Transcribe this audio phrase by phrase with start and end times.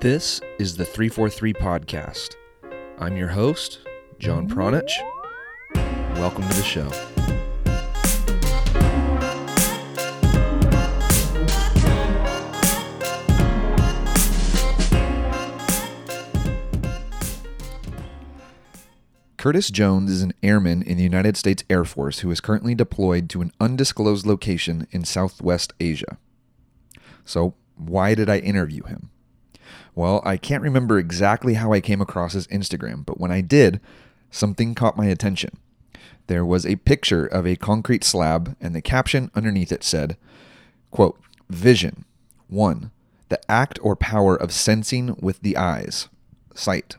[0.00, 2.34] This is the 343 Podcast.
[2.98, 3.80] I'm your host,
[4.18, 4.92] John Pronich.
[6.16, 6.88] Welcome to the show.
[19.36, 23.28] Curtis Jones is an airman in the United States Air Force who is currently deployed
[23.30, 26.18] to an undisclosed location in Southwest Asia.
[27.24, 29.10] So, why did I interview him?
[29.94, 33.80] Well, I can't remember exactly how I came across his Instagram, but when I did,
[34.30, 35.58] something caught my attention.
[36.26, 40.16] There was a picture of a concrete slab, and the caption underneath it said,
[40.90, 41.18] quote,
[41.50, 42.04] Vision.
[42.48, 42.90] 1.
[43.28, 46.08] The act or power of sensing with the eyes.
[46.54, 46.96] Sight.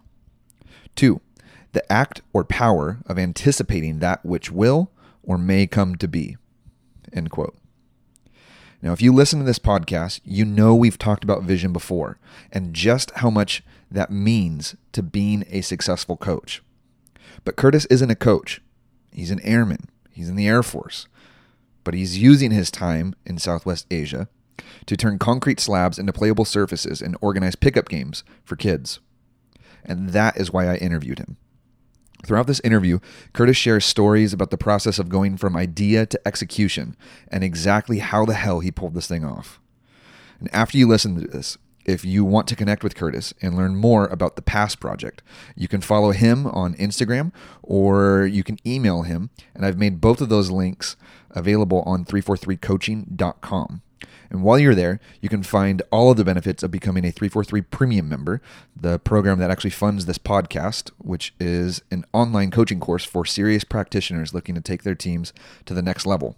[0.95, 1.21] 2.
[1.73, 4.91] The act or power of anticipating that which will
[5.23, 6.37] or may come to be.
[7.11, 7.55] End quote.
[8.83, 12.19] Now, if you listen to this podcast, you know we've talked about vision before
[12.51, 16.61] and just how much that means to being a successful coach.
[17.45, 18.61] But Curtis isn't a coach,
[19.13, 21.07] he's an airman, he's in the Air Force.
[21.85, 24.27] But he's using his time in Southwest Asia
[24.85, 28.99] to turn concrete slabs into playable surfaces and organize pickup games for kids.
[29.85, 31.37] And that is why I interviewed him.
[32.23, 32.99] Throughout this interview,
[33.33, 36.95] Curtis shares stories about the process of going from idea to execution
[37.27, 39.59] and exactly how the hell he pulled this thing off.
[40.39, 43.75] And after you listen to this, if you want to connect with Curtis and learn
[43.75, 45.21] more about the PASS project,
[45.55, 49.29] you can follow him on Instagram or you can email him.
[49.53, 50.95] And I've made both of those links
[51.31, 53.81] available on 343coaching.com.
[54.33, 57.61] And while you're there, you can find all of the benefits of becoming a 343
[57.61, 58.41] Premium member,
[58.75, 63.63] the program that actually funds this podcast, which is an online coaching course for serious
[63.63, 65.33] practitioners looking to take their teams
[65.65, 66.35] to the next level.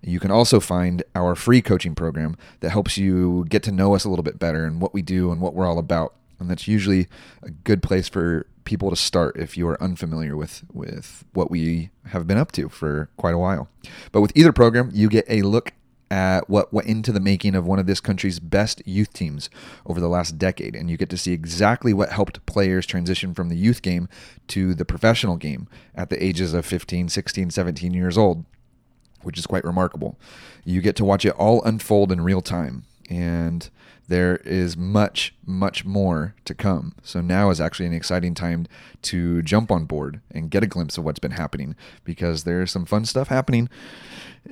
[0.00, 4.04] You can also find our free coaching program that helps you get to know us
[4.04, 6.14] a little bit better and what we do and what we're all about.
[6.38, 7.08] And that's usually
[7.42, 11.90] a good place for people to start if you are unfamiliar with with what we
[12.06, 13.68] have been up to for quite a while.
[14.12, 15.72] But with either program, you get a look
[16.14, 19.50] at what went into the making of one of this country's best youth teams
[19.84, 20.76] over the last decade.
[20.76, 24.08] And you get to see exactly what helped players transition from the youth game
[24.48, 28.44] to the professional game at the ages of 15, 16, 17 years old,
[29.22, 30.16] which is quite remarkable.
[30.64, 32.84] You get to watch it all unfold in real time.
[33.10, 33.68] And
[34.06, 36.94] there is much, much more to come.
[37.02, 38.66] So now is actually an exciting time
[39.02, 42.84] to jump on board and get a glimpse of what's been happening because there's some
[42.84, 43.68] fun stuff happening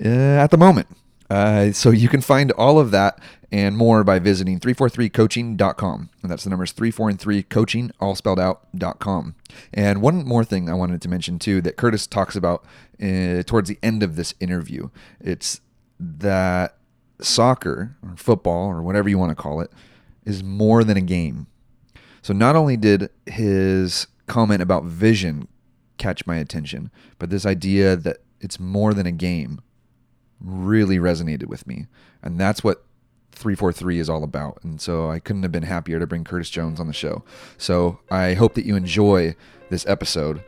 [0.05, 0.89] uh, at the moment.
[1.33, 3.19] Uh, so you can find all of that
[3.51, 6.11] and more by visiting 343coaching.com.
[6.23, 9.35] And that's the numbers 34 and 3 coaching, all spelled out.com.
[9.73, 12.67] And one more thing I wanted to mention too that Curtis talks about
[13.03, 14.91] uh, towards the end of this interview.
[15.21, 15.63] It's
[15.99, 16.77] that
[17.19, 19.73] soccer or football or whatever you want to call it
[20.27, 21.47] is more than a game.
[22.21, 25.49] So not only did his comment about vision
[25.97, 29.63] catch my attention, but this idea that it's more than a game
[30.45, 31.87] really resonated with me.
[32.23, 32.85] And that's what
[33.33, 34.59] 343 is all about.
[34.63, 37.25] And so I couldn't have been happier to bring Curtis Jones on the show.
[37.59, 39.35] So I hope that you enjoy
[39.71, 40.43] this episode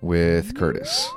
[0.00, 1.08] with Curtis.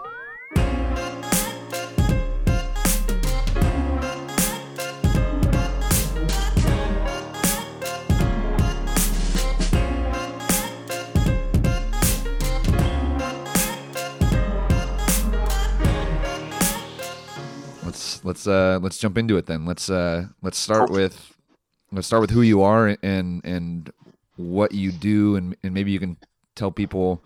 [18.24, 19.66] Let's uh let's jump into it then.
[19.66, 21.36] Let's uh let's start with
[21.92, 23.92] let's start with who you are and and
[24.38, 26.18] what you do and and maybe you can
[26.56, 27.24] tell people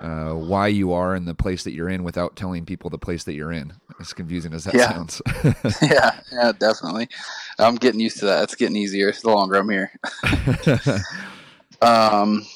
[0.00, 3.22] uh, why you are in the place that you're in without telling people the place
[3.24, 3.72] that you're in.
[4.00, 4.92] As confusing as that Yeah.
[4.92, 5.22] sounds.
[5.82, 7.08] yeah, yeah, definitely.
[7.58, 8.42] I'm getting used to that.
[8.42, 9.92] It's getting easier the longer I'm here.
[11.82, 12.46] Um,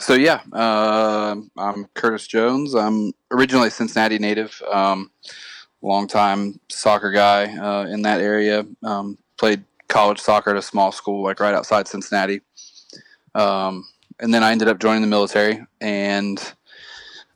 [0.00, 2.74] so yeah, uh, I'm Curtis Jones.
[2.74, 4.60] I'm originally a Cincinnati native.
[4.70, 5.10] Um,
[5.82, 8.66] long time soccer guy uh, in that area.
[8.82, 12.40] Um, played college soccer at a small school like right outside Cincinnati.
[13.34, 13.86] Um,
[14.20, 16.40] and then I ended up joining the military and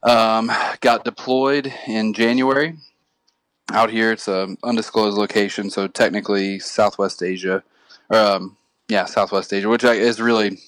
[0.02, 0.50] um,
[0.80, 2.76] got deployed in January.
[3.72, 7.64] Out here, it's a undisclosed location, so technically Southwest Asia,
[8.10, 8.56] or, um,
[8.88, 10.58] yeah, Southwest Asia, which is really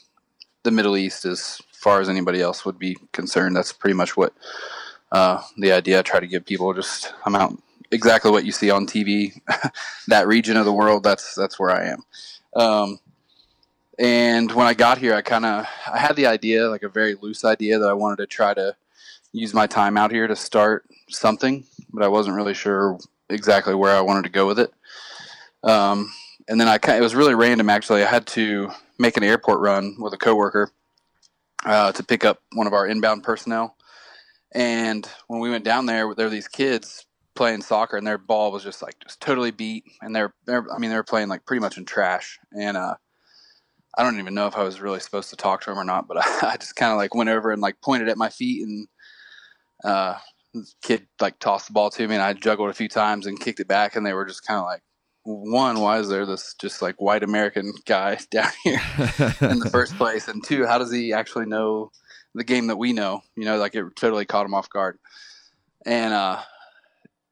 [0.65, 3.55] the Middle East as far as anybody else would be concerned.
[3.55, 4.33] That's pretty much what
[5.13, 6.75] uh, the idea I try to give people.
[6.75, 7.57] Just I'm out
[7.91, 9.41] exactly what you see on TV.
[10.09, 12.05] that region of the world, that's that's where I am.
[12.55, 12.99] Um,
[13.99, 17.15] and when I got here, I kind of I had the idea, like a very
[17.15, 18.77] loose idea, that I wanted to try to
[19.33, 22.99] use my time out here to start something, but I wasn't really sure
[23.29, 24.73] exactly where I wanted to go with it.
[25.63, 26.13] Um,
[26.49, 28.03] and then I it was really random actually.
[28.03, 30.71] I had to make an airport run with a coworker
[31.65, 33.77] uh, to pick up one of our inbound personnel.
[34.53, 37.05] And when we went down there, there were these kids
[37.39, 40.79] playing soccer, and their ball was just like just totally beat, and they're they're I
[40.79, 42.97] mean they were playing like pretty much in trash, and uh,
[43.97, 46.09] I don't even know if I was really supposed to talk to him or not,
[46.09, 48.67] but I, I just kind of like went over and like pointed at my feet,
[48.67, 48.89] and
[49.85, 50.19] uh,
[50.83, 53.61] kid like tossed the ball to me, and I juggled a few times and kicked
[53.61, 54.83] it back, and they were just kind of like,
[55.23, 58.81] one, why is there this just like white American guy down here
[59.43, 60.27] in the first place?
[60.27, 61.93] And two, how does he actually know
[62.35, 63.21] the game that we know?
[63.37, 64.99] You know, like it totally caught him off guard.
[65.87, 66.43] And uh,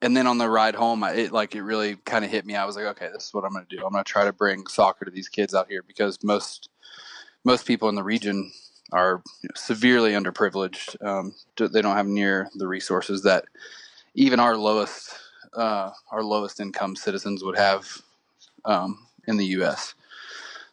[0.07, 2.55] and then on the ride home, it like it really kind of hit me.
[2.55, 3.85] I was like, okay, this is what I'm going to do.
[3.85, 6.69] I'm going to try to bring soccer to these kids out here because most
[7.43, 8.53] most people in the region
[8.93, 9.21] are
[9.57, 11.05] severely underprivileged.
[11.05, 13.47] Um, they don't have near the resources that
[14.15, 15.11] even our lowest
[15.55, 18.01] uh, our lowest income citizens would have
[18.65, 19.95] um, in the U.S.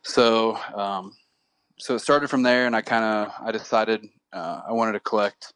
[0.04, 1.14] So, um,
[1.80, 5.00] so it started from there, and I kind of I decided uh, I wanted to
[5.00, 5.54] collect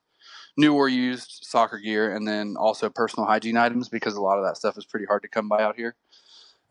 [0.57, 4.45] new or used soccer gear, and then also personal hygiene items because a lot of
[4.45, 5.95] that stuff is pretty hard to come by out here.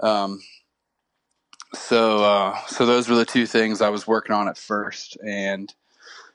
[0.00, 0.43] Um,
[1.75, 5.73] so, uh, so those were the two things I was working on at first, and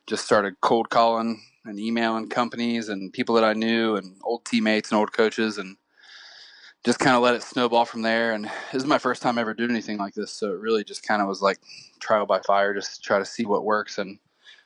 [0.08, 4.90] just started cold calling and emailing companies and people that I knew and old teammates
[4.90, 5.78] and old coaches and
[6.84, 8.34] just kind of let it snowball from there.
[8.34, 11.04] And this is my first time ever doing anything like this, so it really just
[11.04, 11.60] kind of was like
[12.00, 14.18] trial by fire, just try to see what works and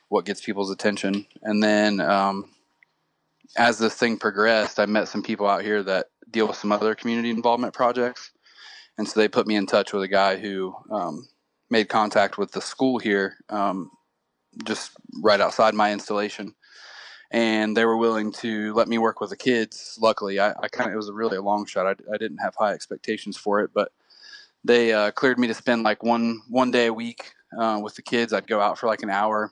[0.07, 1.25] what gets people's attention.
[1.41, 2.49] And then um,
[3.55, 6.95] as this thing progressed, I met some people out here that deal with some other
[6.95, 8.31] community involvement projects,
[8.97, 11.27] and so they put me in touch with a guy who um,
[11.69, 13.91] made contact with the school here, um,
[14.65, 14.91] just
[15.21, 16.53] right outside my installation
[17.31, 19.97] and they were willing to let me work with the kids.
[20.01, 21.85] Luckily, I, I kind of it was a really a long shot.
[21.85, 23.91] I, I, didn't have high expectations for it, but
[24.63, 28.01] they uh, cleared me to spend like one one day a week uh, with the
[28.01, 28.31] kids.
[28.31, 29.51] I'd go out for like an hour,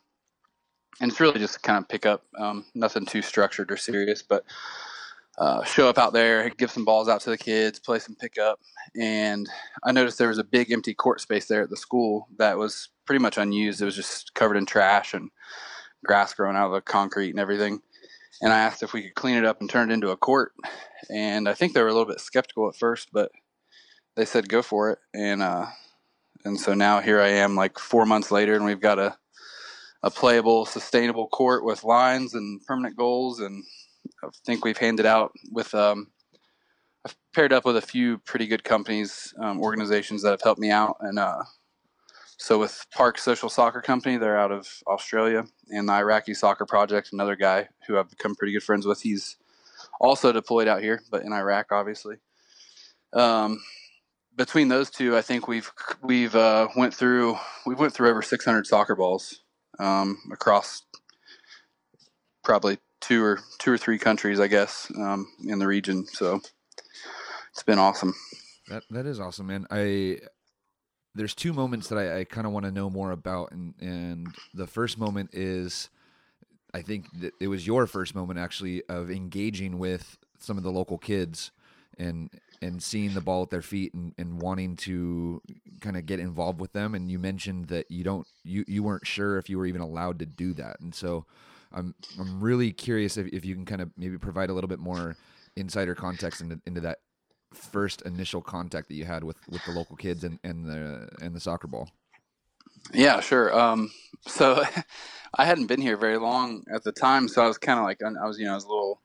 [1.00, 2.24] and it's really just kind of pick up.
[2.38, 4.46] Um, nothing too structured or serious, but
[5.38, 8.60] uh, show up out there, give some balls out to the kids, play some pickup.
[9.00, 9.50] And
[9.84, 12.90] I noticed there was a big empty court space there at the school that was
[13.06, 13.82] pretty much unused.
[13.82, 15.32] It was just covered in trash and
[16.06, 17.82] grass growing out of the concrete and everything.
[18.42, 20.54] And I asked if we could clean it up and turn it into a court.
[21.10, 23.32] And I think they were a little bit skeptical at first, but
[24.16, 25.00] they said go for it.
[25.14, 25.68] And uh,
[26.46, 29.18] and so now here I am, like four months later, and we've got a
[30.04, 33.40] a playable, sustainable court with lines and permanent goals.
[33.40, 33.64] And
[34.24, 36.08] I think we've handed out with um,
[37.06, 40.72] I've paired up with a few pretty good companies, um, organizations that have helped me
[40.72, 41.44] out, and uh,
[42.38, 47.10] so with Park Social Soccer Company, they're out of Australia, and the Iraqi Soccer Project,
[47.12, 49.02] another guy who I've become pretty good friends with.
[49.02, 49.38] He's
[50.00, 52.18] also deployed out here, but in Iraq, obviously.
[53.14, 53.62] Um,
[54.36, 55.72] between those two, I think we've
[56.02, 59.43] we've uh, went through we went through over 600 soccer balls
[59.80, 60.84] um, across
[62.44, 66.06] probably two or two or three countries, I guess, um, in the region.
[66.08, 66.42] So
[67.52, 68.14] it's been awesome.
[68.70, 69.68] That that is awesome, man.
[69.70, 70.20] I
[71.16, 74.34] there's two moments that I, I kind of want to know more about, and and
[74.54, 75.90] the first moment is,
[76.74, 80.72] I think that it was your first moment actually of engaging with some of the
[80.72, 81.52] local kids,
[81.98, 82.30] and
[82.62, 85.42] and seeing the ball at their feet and, and wanting to
[85.82, 86.96] kind of get involved with them.
[86.96, 90.20] And you mentioned that you don't you you weren't sure if you were even allowed
[90.20, 91.26] to do that, and so
[91.74, 94.80] I'm I'm really curious if, if you can kind of maybe provide a little bit
[94.80, 95.16] more
[95.56, 97.00] insider context into, into that
[97.54, 101.36] first initial contact that you had with with the local kids and and the and
[101.36, 101.90] the soccer ball?
[102.94, 103.58] Yeah, sure.
[103.58, 103.92] Um,
[104.28, 104.64] so
[105.36, 108.02] I hadn't been here very long at the time, so I was kind of like
[108.04, 109.02] I was you know I was a little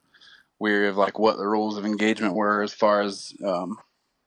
[0.61, 3.77] weary of like what the rules of engagement were as far as um,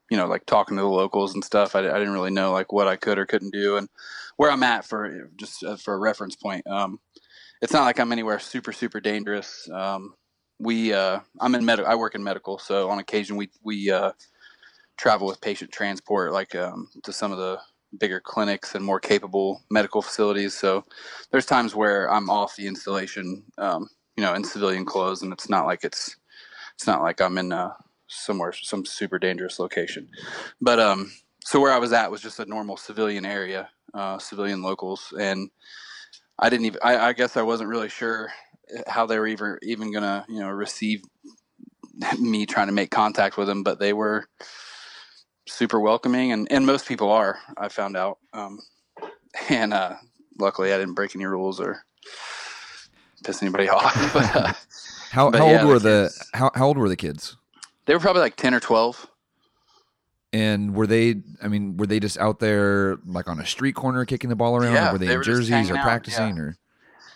[0.09, 1.75] you know like talking to the locals and stuff.
[1.75, 3.89] I, I, didn't really know like what I could or couldn't do and
[4.37, 6.65] where I'm at for just uh, for a reference point.
[6.67, 6.99] Um,
[7.61, 9.69] it's not like I'm anywhere super super dangerous.
[9.71, 10.15] Um,
[10.59, 11.91] we uh, I'm in medical.
[11.91, 14.11] I work in medical, so on occasion we we uh,
[14.97, 17.59] travel with patient transport, like um, to some of the
[17.99, 20.53] bigger clinics and more capable medical facilities.
[20.53, 20.85] So
[21.31, 25.49] there's times where I'm off the installation, um, you know, in civilian clothes, and it's
[25.49, 26.15] not like it's
[26.81, 27.73] it's not like I'm in uh,
[28.07, 30.09] somewhere some super dangerous location.
[30.59, 31.11] But um,
[31.43, 35.51] so where I was at was just a normal civilian area, uh, civilian locals, and
[36.39, 36.79] I didn't even.
[36.83, 38.31] I, I guess I wasn't really sure
[38.87, 41.03] how they were even even gonna you know receive
[42.19, 44.25] me trying to make contact with them, but they were
[45.47, 47.37] super welcoming, and and most people are.
[47.57, 48.57] I found out, um,
[49.49, 49.97] and uh,
[50.39, 51.85] luckily I didn't break any rules or
[53.23, 54.13] piss anybody off.
[54.15, 54.53] but, uh,
[55.11, 57.35] how, how yeah, old were the the how, how old were the kids?
[57.85, 59.07] They were probably like ten or twelve.
[60.33, 61.15] And were they?
[61.43, 64.55] I mean, were they just out there like on a street corner kicking the ball
[64.55, 64.73] around?
[64.73, 66.37] Yeah, or were they, they in were jerseys or out, practicing?
[66.37, 66.41] yeah.
[66.41, 66.57] Or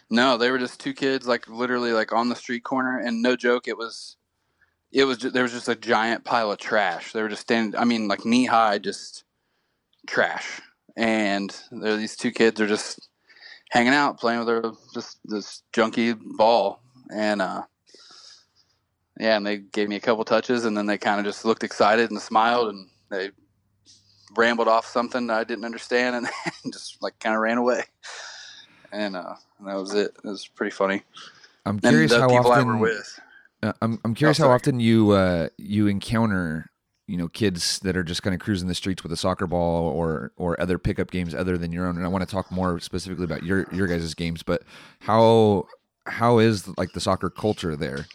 [0.10, 3.38] No, they were just two kids, like literally, like on the street corner, and no
[3.38, 4.18] joke, it was,
[4.92, 7.14] it was, ju- there was just a giant pile of trash.
[7.14, 9.24] They were just standing, I mean, like knee high, just
[10.08, 10.60] trash,
[10.98, 13.08] and there, these two kids are just
[13.72, 16.82] hanging out, playing with their just this junky ball,
[17.16, 17.64] and uh,
[19.20, 21.64] yeah, and they gave me a couple touches, and then they kind of just looked
[21.64, 23.32] excited and smiled, and they
[24.36, 26.28] rambled off something I didn't understand, and
[26.74, 27.84] just like kind of ran away
[28.96, 30.16] and uh, and that was it.
[30.24, 31.04] It was pretty funny.
[31.66, 32.80] I'm curious how people I were often.
[32.80, 33.20] with.
[33.64, 36.72] Uh, I'm I'm curious how often you uh, you encounter
[37.08, 39.90] you know kids that are just kind of cruising the streets with a soccer ball
[39.90, 41.98] or or other pickup games other than your own.
[41.98, 44.64] And I want to talk more specifically about your your guys' games, but
[45.00, 45.68] how
[46.06, 48.08] how is like the soccer culture there?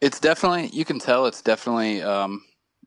[0.00, 2.42] It's definitely you can tell it's definitely um,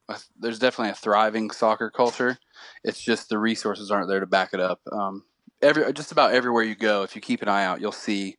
[0.10, 2.38] a, there's definitely a thriving soccer culture.
[2.84, 4.82] It's just the resources aren't there to back it up.
[4.92, 5.24] Um,
[5.62, 8.38] every just about everywhere you go, if you keep an eye out, you'll see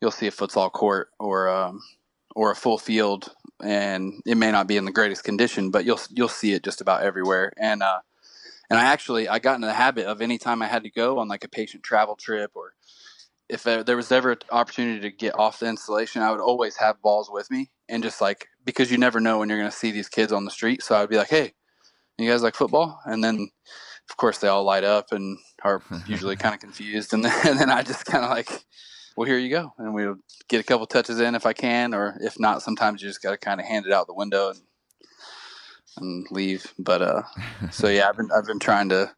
[0.00, 1.80] you'll see a futsal court or um,
[2.34, 3.32] or a full field,
[3.62, 6.80] and it may not be in the greatest condition, but you'll you'll see it just
[6.80, 7.52] about everywhere.
[7.58, 8.00] And uh,
[8.68, 11.28] and I actually I got into the habit of anytime I had to go on
[11.28, 12.74] like a patient travel trip or
[13.50, 17.02] if there, was ever an opportunity to get off the installation, I would always have
[17.02, 19.90] balls with me and just like because you never know when you're going to see
[19.90, 20.82] these kids on the street.
[20.82, 21.52] So I'd be like, "Hey,
[22.18, 23.50] you guys like football?" And then,
[24.08, 27.12] of course, they all light up and are usually kind of confused.
[27.12, 28.64] And then, and then I just kind of like,
[29.16, 31.92] "Well, here you go," and we would get a couple touches in if I can,
[31.92, 34.50] or if not, sometimes you just got to kind of hand it out the window
[34.50, 34.60] and
[35.96, 36.72] and leave.
[36.78, 37.22] But uh,
[37.70, 39.12] so yeah, I've been I've been trying to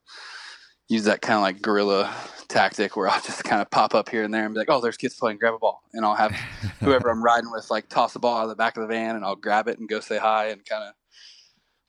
[0.93, 2.15] use that kind of like guerrilla
[2.49, 4.81] tactic where I'll just kind of pop up here and there and be like, oh,
[4.81, 5.83] there's kids playing, grab a ball.
[5.93, 6.33] And I'll have
[6.81, 9.17] whoever I'm riding with like toss a ball out of the back of the van
[9.17, 10.95] and I'll grab it and go say hi and kind of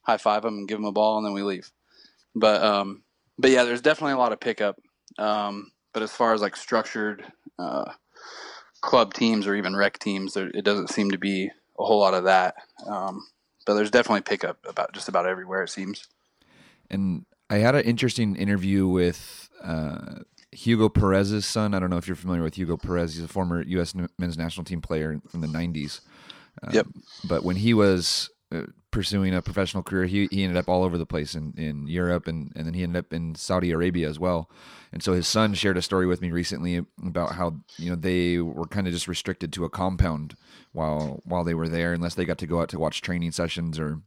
[0.01, 1.69] high five them and give them a ball and then we leave.
[2.36, 3.03] But, um,
[3.38, 4.79] but yeah, there's definitely a lot of pickup.
[5.19, 7.24] Um, but as far as like structured,
[7.60, 7.91] uh,
[8.81, 12.13] club teams or even rec teams, there, it doesn't seem to be a whole lot
[12.13, 12.55] of that.
[12.86, 13.25] Um,
[13.65, 16.07] but there's definitely pickup about just about everywhere it seems.
[16.89, 21.75] And I had an interesting interview with uh, Hugo Perez's son.
[21.75, 23.13] I don't know if you're familiar with Hugo Perez.
[23.13, 23.93] He's a former U.S.
[24.17, 26.01] men's national team player from the '90s.
[26.63, 26.88] Um, Yep.
[27.25, 30.98] But when he was uh, pursuing a professional career, he, he ended up all over
[30.98, 34.17] the place in, in Europe, and, and then he ended up in Saudi Arabia as
[34.17, 34.50] well.
[34.91, 38.39] And so his son shared a story with me recently about how you know they
[38.39, 40.36] were kind of just restricted to a compound
[40.72, 43.77] while while they were there, unless they got to go out to watch training sessions
[43.77, 44.01] or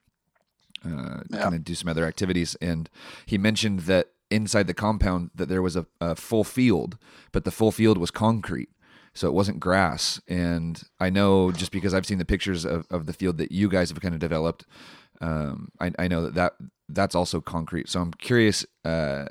[0.84, 1.42] uh, Yeah.
[1.42, 2.54] kind of do some other activities.
[2.60, 2.88] And
[3.26, 6.98] he mentioned that inside the compound that there was a, a full field,
[7.32, 8.68] but the full field was concrete.
[9.14, 10.20] So it wasn't grass.
[10.28, 13.68] And I know just because I've seen the pictures of, of the field that you
[13.68, 14.66] guys have kind of developed,
[15.22, 16.52] um, I, I know that, that
[16.88, 17.88] that's also concrete.
[17.88, 19.24] So I'm curious uh,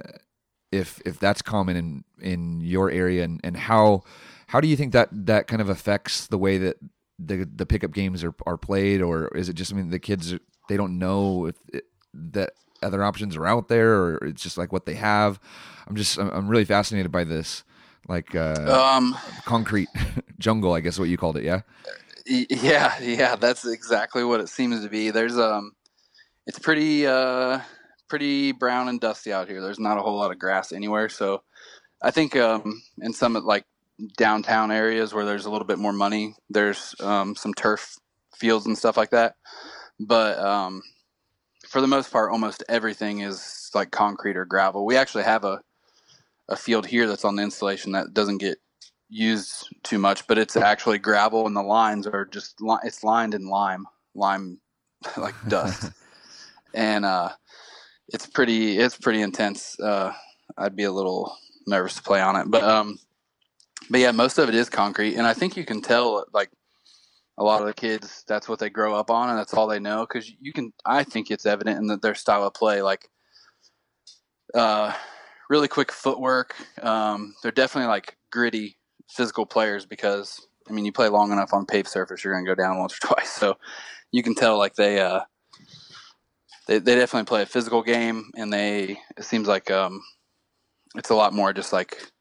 [0.71, 4.03] if if that's common in in your area and, and how
[4.47, 6.77] how do you think that that kind of affects the way that
[7.19, 10.33] the the pickup games are, are played or is it just I mean the kids
[10.33, 12.53] are- they don't know if it, that
[12.83, 15.39] other options are out there or it's just like what they have
[15.87, 17.63] I'm just I'm, I'm really fascinated by this
[18.07, 19.89] like uh, Um, concrete
[20.39, 21.61] jungle I guess what you called it yeah
[22.27, 25.11] Yeah, yeah, that's exactly what it seems to be.
[25.11, 25.73] There's um,
[26.47, 27.59] it's pretty uh,
[28.07, 29.61] pretty brown and dusty out here.
[29.61, 31.07] There's not a whole lot of grass anywhere.
[31.09, 31.43] So,
[32.01, 33.65] I think um, in some like
[34.17, 37.95] downtown areas where there's a little bit more money, there's um, some turf
[38.35, 39.35] fields and stuff like that.
[39.99, 40.81] But um,
[41.67, 44.85] for the most part, almost everything is like concrete or gravel.
[44.85, 45.61] We actually have a
[46.47, 48.59] a field here that's on the installation that doesn't get
[49.09, 53.33] used too much, but it's actually gravel, and the lines are just li- it's lined
[53.33, 54.59] in lime, lime
[55.17, 55.91] like dust,
[56.73, 57.29] and uh,
[58.09, 59.79] it's pretty it's pretty intense.
[59.79, 60.13] Uh,
[60.57, 61.35] I'd be a little
[61.67, 62.99] nervous to play on it, but um,
[63.89, 66.49] but yeah, most of it is concrete, and I think you can tell like
[67.37, 69.79] a lot of the kids that's what they grow up on, and that's all they
[69.79, 70.73] know because you can.
[70.85, 73.09] I think it's evident in that their style of play, like.
[74.53, 74.93] Uh,
[75.49, 76.55] really quick footwork.
[76.81, 78.77] Um, they're definitely like gritty
[79.09, 82.55] physical players because I mean you play long enough on paved surface, you're gonna go
[82.55, 83.31] down once or twice.
[83.31, 83.57] So
[84.11, 85.21] you can tell like they uh,
[86.67, 90.01] they they definitely play a physical game, and they it seems like um,
[90.95, 92.11] it's a lot more just like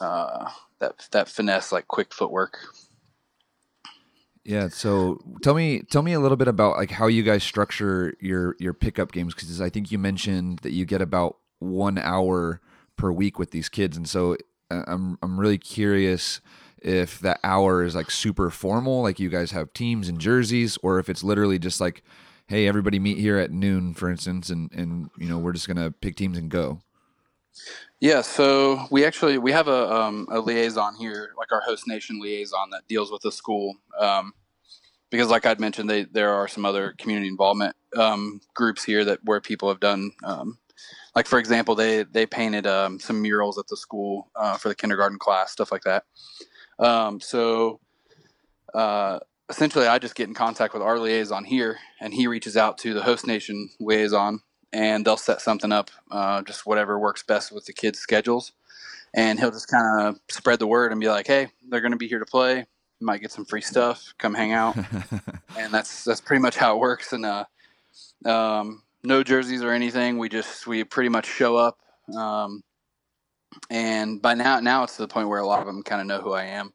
[0.00, 2.58] uh, that that finesse, like quick footwork.
[4.44, 4.68] Yeah.
[4.68, 8.56] So tell me, tell me a little bit about like how you guys structure your
[8.58, 12.60] your pickup games because I think you mentioned that you get about one hour
[12.96, 14.36] per week with these kids, and so
[14.70, 16.40] uh, I'm I'm really curious
[16.78, 20.98] if that hour is like super formal, like you guys have teams and jerseys, or
[20.98, 22.02] if it's literally just like,
[22.48, 25.92] hey, everybody meet here at noon, for instance, and and you know we're just gonna
[25.92, 26.80] pick teams and go?
[28.00, 32.20] Yeah, so we actually we have a um, a liaison here, like our host nation
[32.20, 33.76] liaison that deals with the school.
[33.98, 34.34] Um,
[35.10, 39.20] because, like I'd mentioned, they, there are some other community involvement um, groups here that
[39.22, 40.58] where people have done, um,
[41.14, 44.74] like for example, they they painted um, some murals at the school uh, for the
[44.74, 46.04] kindergarten class, stuff like that.
[46.78, 47.78] Um, so
[48.74, 52.78] uh, essentially, I just get in contact with our liaison here, and he reaches out
[52.78, 54.40] to the host nation liaison
[54.72, 58.52] and they'll set something up, uh, just whatever works best with the kids' schedules.
[59.14, 61.98] And he'll just kind of spread the word and be like, "Hey, they're going to
[61.98, 62.58] be here to play.
[62.58, 64.14] You might get some free stuff.
[64.18, 64.76] Come hang out."
[65.58, 67.12] and that's that's pretty much how it works.
[67.12, 67.44] And uh,
[68.24, 70.18] um, no jerseys or anything.
[70.18, 71.78] We just we pretty much show up.
[72.16, 72.62] Um,
[73.70, 76.06] and by now, now it's to the point where a lot of them kind of
[76.06, 76.72] know who I am.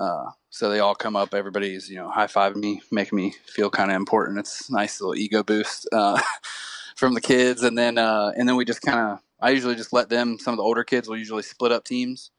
[0.00, 1.34] Uh, so they all come up.
[1.34, 4.38] Everybody's you know high fiving me, making me feel kind of important.
[4.38, 5.88] It's a nice little ego boost.
[5.92, 6.20] Uh,
[6.96, 9.92] from the kids, and then uh, and then we just kind of I usually just
[9.92, 10.38] let them.
[10.38, 12.30] Some of the older kids will usually split up teams,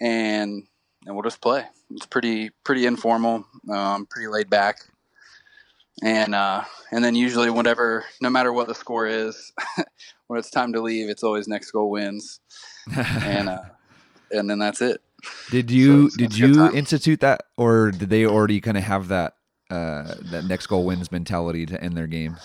[0.00, 0.64] and
[1.06, 1.64] and we'll just play.
[1.90, 4.78] It's pretty pretty informal, um, pretty laid back,
[6.02, 9.52] and uh, and then usually whatever, no matter what the score is,
[10.26, 12.40] when it's time to leave, it's always next goal wins,
[12.96, 13.62] and uh,
[14.30, 15.00] and then that's it.
[15.50, 19.36] Did you so did you institute that, or did they already kind of have that
[19.70, 22.40] uh, that next goal wins mentality to end their games?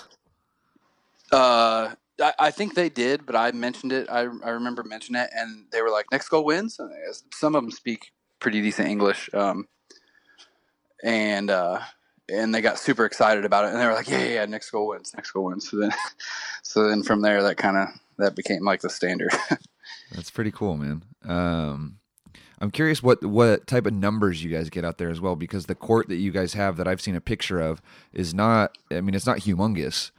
[1.31, 4.07] Uh, I, I, think they did, but I mentioned it.
[4.10, 6.79] I, I remember mentioning it, and they were like, "Next goal wins."
[7.34, 9.67] Some of them speak pretty decent English, um,
[11.03, 11.79] and uh,
[12.31, 14.69] and they got super excited about it, and they were like, "Yeah, yeah, yeah next
[14.72, 15.91] goal wins, next goal wins." So then,
[16.63, 19.31] so then from there, that kind of that became like the standard.
[20.12, 21.03] That's pretty cool, man.
[21.25, 22.00] Um,
[22.60, 25.65] I'm curious what what type of numbers you guys get out there as well, because
[25.65, 27.81] the court that you guys have that I've seen a picture of
[28.13, 28.77] is not.
[28.89, 30.12] I mean, it's not humongous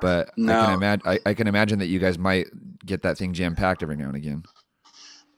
[0.00, 0.58] but no.
[0.58, 2.46] I can imagine I, I, can imagine that you guys might
[2.84, 4.42] get that thing jam packed every now and again.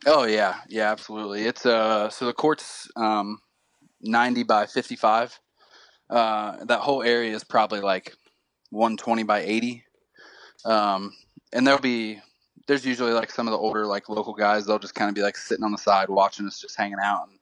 [0.07, 1.45] Oh yeah, yeah, absolutely.
[1.45, 3.41] It's uh so the court's um,
[4.01, 5.39] ninety by fifty five.
[6.09, 8.15] Uh, that whole area is probably like
[8.71, 9.85] one twenty by eighty.
[10.65, 11.13] Um,
[11.53, 12.21] and there'll be
[12.67, 14.67] there's usually like some of the older like local guys.
[14.67, 17.29] They'll just kind of be like sitting on the side watching us, just hanging out.
[17.29, 17.39] And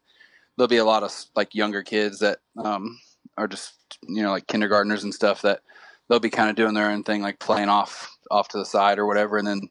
[0.57, 2.99] there'll be a lot of like younger kids that um,
[3.37, 3.75] are just
[4.09, 5.61] you know like kindergartners and stuff that
[6.09, 8.99] they'll be kind of doing their own thing, like playing off off to the side
[8.99, 9.39] or whatever.
[9.39, 9.69] And then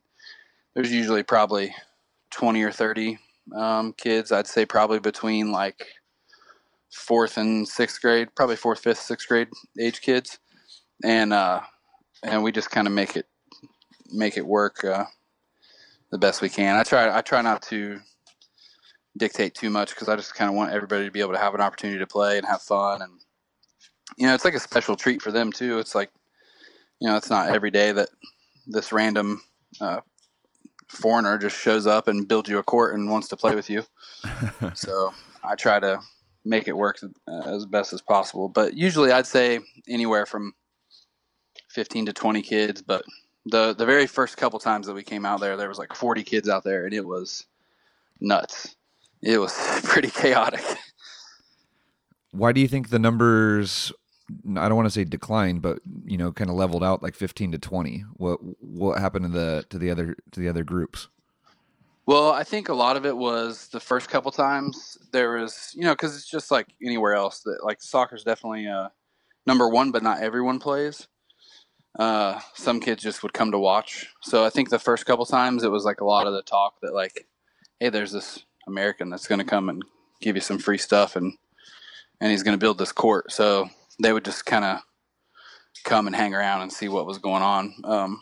[0.73, 1.73] there's usually probably
[2.31, 3.17] 20 or 30
[3.55, 4.31] um, kids.
[4.31, 5.85] I'd say probably between like
[6.91, 10.39] fourth and sixth grade, probably fourth, fifth, sixth grade age kids,
[11.03, 11.61] and uh,
[12.23, 13.27] and we just kind of make it
[14.11, 15.05] make it work uh,
[16.11, 16.75] the best we can.
[16.75, 17.99] I try I try not to
[19.17, 21.55] dictate too much because I just kind of want everybody to be able to have
[21.55, 23.13] an opportunity to play and have fun and
[24.17, 25.79] you know it's like a special treat for them too.
[25.79, 26.11] It's like
[26.99, 28.10] you know, it's not every day that
[28.67, 29.41] this random
[29.81, 30.01] uh,
[30.88, 33.84] foreigner just shows up and builds you a court and wants to play with you.
[34.73, 35.99] so I try to
[36.43, 38.49] make it work as best as possible.
[38.49, 40.53] But usually, I'd say anywhere from
[41.69, 42.81] fifteen to twenty kids.
[42.81, 43.03] But
[43.45, 46.23] the the very first couple times that we came out there, there was like forty
[46.23, 47.45] kids out there, and it was
[48.19, 48.75] nuts.
[49.21, 49.53] It was
[49.84, 50.63] pretty chaotic.
[52.31, 53.91] Why do you think the numbers
[54.57, 57.51] I don't want to say declined, but you know, kind of leveled out like 15
[57.53, 58.05] to 20.
[58.15, 61.07] What what happened to the to the other to the other groups?
[62.07, 65.83] Well, I think a lot of it was the first couple times there was, you
[65.83, 68.89] know, because it's just like anywhere else that like soccer's definitely uh,
[69.47, 71.07] number one, but not everyone plays.
[71.97, 74.07] Uh, some kids just would come to watch.
[74.21, 76.75] So I think the first couple times it was like a lot of the talk
[76.81, 77.25] that like,
[77.79, 79.83] hey, there's this American that's going to come and
[80.21, 81.33] give you some free stuff and
[82.21, 83.31] and he's going to build this court.
[83.31, 83.69] So
[84.01, 84.79] they would just kind of
[85.84, 87.75] come and hang around and see what was going on.
[87.84, 88.21] Um,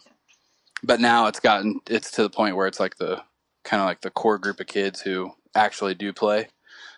[0.84, 3.22] but now it's gotten it's to the point where it's like the
[3.64, 6.48] kind of like the core group of kids who actually do play,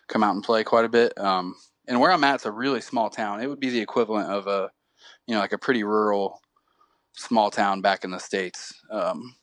[0.08, 1.16] come out and play quite a bit.
[1.18, 1.54] Um,
[1.86, 3.40] and where I'm at, it's a really small town.
[3.40, 4.70] It would be the equivalent of a,
[5.26, 6.40] you know, like a pretty rural,
[7.12, 8.74] small town back in the states.
[8.90, 9.36] Um,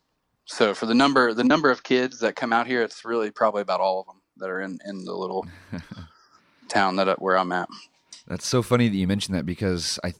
[0.45, 3.61] so for the number the number of kids that come out here, it's really probably
[3.61, 5.47] about all of them that are in in the little
[6.67, 7.69] town that where I'm at.
[8.27, 10.13] That's so funny that you mentioned that because I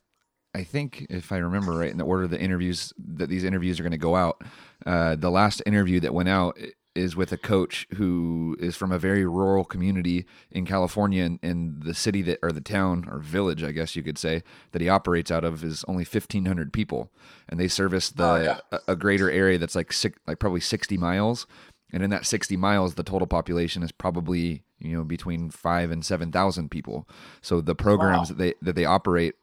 [0.55, 3.79] I think if I remember right in the order of the interviews that these interviews
[3.79, 4.43] are going to go out,
[4.85, 6.57] uh, the last interview that went out
[6.95, 11.81] is with a coach who is from a very rural community in California, and, and
[11.81, 14.89] the city that or the town or village, I guess you could say, that he
[14.89, 17.11] operates out of is only fifteen hundred people,
[17.49, 18.59] and they service the oh, yeah.
[18.71, 21.47] a, a, greater area that's like six, like probably sixty miles,
[21.93, 26.03] and in that sixty miles, the total population is probably you know between five and
[26.03, 27.07] seven thousand people.
[27.41, 28.35] So the programs wow.
[28.35, 29.35] that they that they operate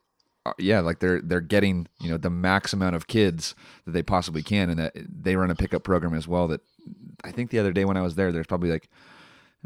[0.45, 3.53] uh, yeah, like they're they're getting you know the max amount of kids
[3.85, 6.47] that they possibly can, and that they run a pickup program as well.
[6.47, 6.61] That
[7.23, 8.89] I think the other day when I was there, there's probably like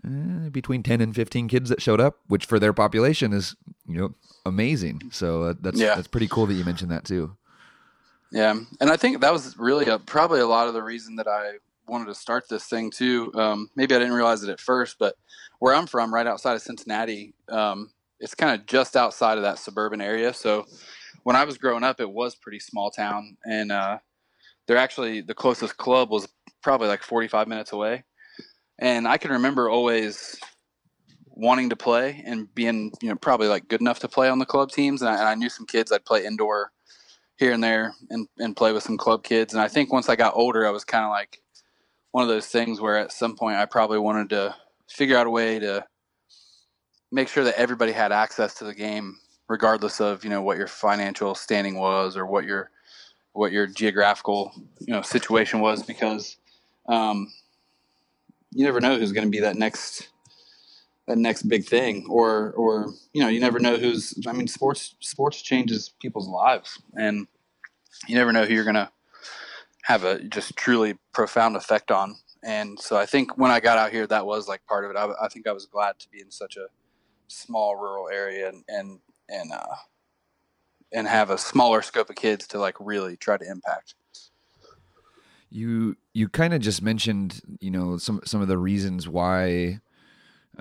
[0.06, 3.56] eh, between ten and fifteen kids that showed up, which for their population is
[3.88, 5.02] you know amazing.
[5.12, 5.95] So uh, that's Yeah.
[5.95, 7.38] that's pretty cool that you mentioned that too.
[8.32, 11.28] Yeah, and I think that was really a, probably a lot of the reason that
[11.28, 11.54] I
[11.88, 13.32] wanted to start this thing too.
[13.36, 15.15] Um, maybe I didn't realize it at first, but
[15.60, 19.60] where I'm from, right outside of Cincinnati, um, it's kind of just outside of that
[19.60, 20.34] suburban area.
[20.34, 20.65] So
[21.24, 24.00] when I was growing up, it was pretty small town, and uh,
[24.67, 26.28] they're actually the closest club was
[26.62, 28.04] probably like 45 minutes away,
[28.80, 30.39] and I can remember always
[31.28, 34.45] wanting to play and being you know probably like good enough to play on the
[34.45, 36.71] club teams, and I, and I knew some kids I'd play indoor
[37.38, 39.54] here and there and, and play with some club kids.
[39.54, 41.41] And I think once I got older, I was kind of like
[42.15, 44.56] one of those things where at some point I probably wanted to
[44.88, 45.84] figure out a way to
[47.12, 49.17] make sure that everybody had access to the game,
[49.49, 52.71] regardless of, you know, what your financial standing was or what your,
[53.34, 56.38] what your geographical, you know, situation was, because,
[56.88, 57.34] um,
[58.54, 60.08] you never know who's going to be that next,
[61.10, 64.95] that next big thing or or you know you never know who's i mean sports
[65.01, 67.28] sports changes people's lives and
[68.08, 68.89] you never know who you're going to
[69.86, 73.91] have a just truly profound effect on and so i think when i got out
[73.91, 76.21] here that was like part of it i, I think i was glad to be
[76.21, 76.67] in such a
[77.28, 79.76] small rural area and and and uh
[80.91, 83.95] and have a smaller scope of kids to like really try to impact
[85.50, 89.80] You you kind of just mentioned you know some some of the reasons why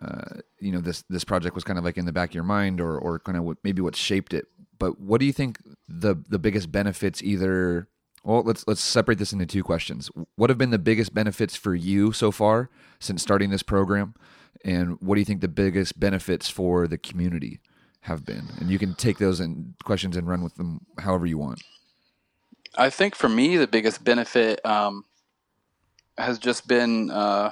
[0.00, 2.44] uh, you know this this project was kind of like in the back of your
[2.44, 4.46] mind or or kind of what, maybe what shaped it.
[4.78, 5.58] But what do you think
[5.88, 7.88] the the biggest benefits either?
[8.24, 10.10] Well, let's let's separate this into two questions.
[10.36, 14.14] What have been the biggest benefits for you so far since starting this program,
[14.64, 17.60] and what do you think the biggest benefits for the community
[18.00, 18.46] have been?
[18.58, 21.62] And you can take those in questions and run with them however you want.
[22.76, 25.04] I think for me, the biggest benefit um,
[26.16, 27.50] has just been, uh,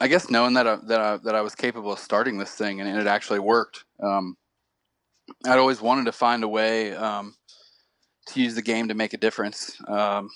[0.00, 2.80] I guess, knowing that I, that I, that I was capable of starting this thing
[2.80, 3.84] and it actually worked.
[4.02, 4.36] Um,
[5.46, 7.34] I'd always wanted to find a way um,
[8.28, 9.76] to use the game to make a difference.
[9.88, 10.30] Um,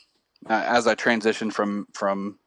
[0.49, 2.39] as I transitioned from from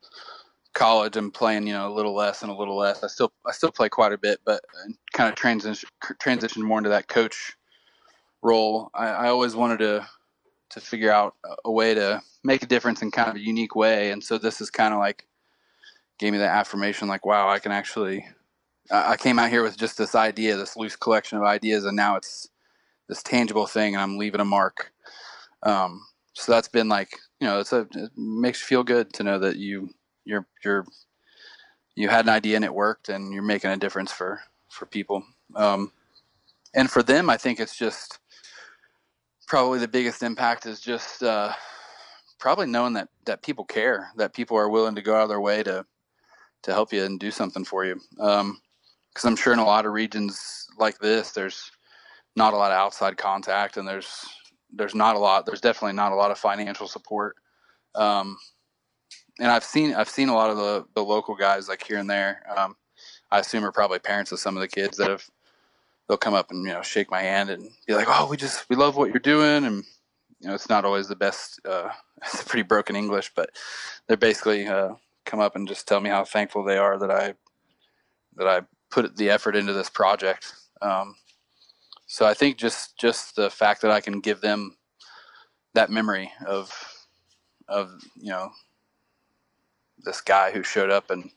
[0.73, 3.51] college and playing, you know, a little less and a little less, I still I
[3.51, 4.63] still play quite a bit, but
[5.13, 5.89] kind of transition
[6.21, 7.53] transitioned more into that coach
[8.41, 8.89] role.
[8.93, 10.07] I, I always wanted to
[10.71, 14.11] to figure out a way to make a difference in kind of a unique way.
[14.11, 15.25] And so this is kind of like
[16.17, 18.25] gave me that affirmation, like, wow, I can actually.
[18.91, 22.17] I came out here with just this idea, this loose collection of ideas, and now
[22.17, 22.49] it's
[23.09, 24.91] this tangible thing, and I'm leaving a mark.
[25.65, 29.23] Um, so that's been like, you know, it's a it makes you feel good to
[29.23, 29.89] know that you
[30.23, 30.85] you're you're
[31.95, 35.23] you had an idea and it worked, and you're making a difference for for people.
[35.55, 35.91] Um,
[36.73, 38.19] and for them, I think it's just
[39.47, 41.53] probably the biggest impact is just uh,
[42.39, 45.41] probably knowing that that people care, that people are willing to go out of their
[45.41, 45.85] way to
[46.63, 47.99] to help you and do something for you.
[48.17, 51.71] Because I'm sure in a lot of regions like this, there's
[52.35, 54.25] not a lot of outside contact, and there's
[54.75, 55.45] there's not a lot.
[55.45, 57.35] There's definitely not a lot of financial support.
[57.95, 58.37] Um,
[59.39, 62.09] and I've seen I've seen a lot of the the local guys like here and
[62.09, 62.43] there.
[62.55, 62.75] Um,
[63.31, 65.25] I assume are probably parents of some of the kids that have
[66.07, 68.69] they'll come up and you know shake my hand and be like, "Oh, we just
[68.69, 69.83] we love what you're doing," and
[70.39, 71.59] you know it's not always the best.
[71.65, 71.89] Uh,
[72.23, 73.49] it's pretty broken English, but
[74.07, 74.91] they're basically uh,
[75.25, 77.33] come up and just tell me how thankful they are that I
[78.37, 80.53] that I put the effort into this project.
[80.81, 81.15] Um,
[82.15, 84.77] so I think just just the fact that I can give them
[85.73, 86.71] that memory of
[87.67, 88.51] of you know
[89.97, 91.29] this guy who showed up and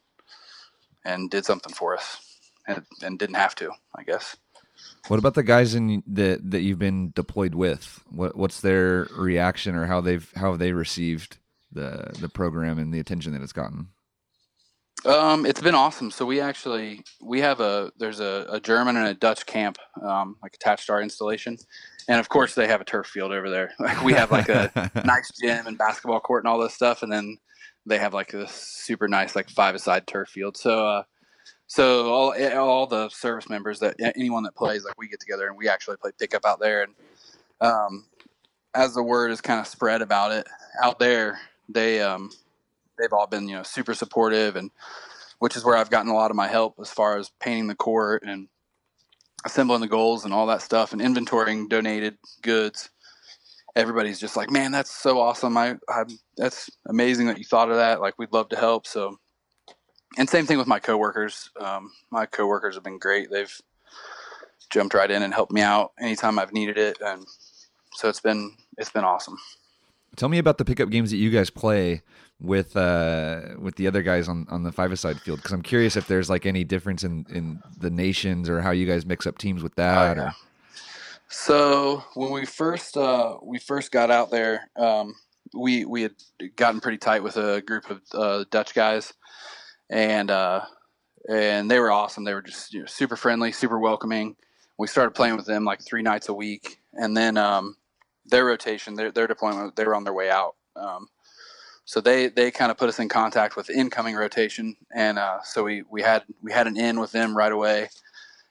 [1.05, 2.21] and did something for us
[2.69, 4.37] and, and didn't have to, I guess.
[5.09, 8.01] What about the guys in that that you've been deployed with?
[8.09, 11.39] What what's their reaction or how they've how have they received
[11.73, 13.89] the the program and the attention that it's gotten?
[15.05, 16.11] Um, it's been awesome.
[16.11, 20.37] So we actually we have a there's a, a German and a Dutch camp um,
[20.43, 21.57] like attached to our installation,
[22.09, 23.73] and of course they have a turf field over there.
[23.81, 27.13] Like we have like a nice gym and basketball court and all this stuff, and
[27.13, 27.39] then
[27.87, 30.57] they have like a super nice like five aside turf field.
[30.57, 31.03] So uh,
[31.69, 35.57] so all all the service members that anyone that plays like we get together and
[35.57, 36.95] we actually play pickup out there, and
[37.61, 38.07] um,
[38.75, 40.47] as the word is kind of spread about it
[40.83, 42.31] out there, they um,
[42.99, 44.71] they've all been you know super supportive and
[45.39, 47.75] which is where I've gotten a lot of my help as far as painting the
[47.75, 48.49] court and
[49.45, 52.91] assembling the goals and all that stuff and inventorying donated goods.
[53.77, 55.57] Everybody's just like, man, that's so awesome.
[55.57, 56.05] I, I
[56.37, 58.01] that's amazing that you thought of that.
[58.01, 58.87] Like we'd love to help.
[58.87, 59.19] So,
[60.17, 61.51] and same thing with my coworkers.
[61.61, 63.31] Um, my coworkers have been great.
[63.31, 63.55] They've
[64.71, 67.25] jumped right in and helped me out anytime I've needed it, and
[67.95, 69.39] so it's been it's been awesome.
[70.17, 72.03] Tell me about the pickup games that you guys play
[72.41, 75.97] with uh, with the other guys on, on the five side field because I'm curious
[75.97, 79.39] if there's like any difference in, in the nations or how you guys mix up
[79.39, 80.19] teams with that.
[80.19, 80.33] Oh, yeah.
[81.29, 85.15] So when we first uh, we first got out there, um,
[85.55, 86.15] we we had
[86.57, 89.13] gotten pretty tight with a group of uh, Dutch guys,
[89.91, 90.63] and uh,
[91.29, 92.25] and they were awesome.
[92.25, 94.37] They were just you know, super friendly, super welcoming.
[94.79, 97.77] We started playing with them like three nights a week, and then um,
[98.25, 100.55] their rotation, their their deployment, they were on their way out.
[100.77, 101.09] Um,
[101.89, 105.65] so they they kind of put us in contact with incoming rotation, and uh, so
[105.65, 107.89] we we had we had an in with them right away,